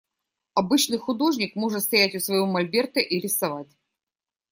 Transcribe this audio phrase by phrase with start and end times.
[0.55, 3.69] Обычный художник может стоять у своего мольберта и рисовать.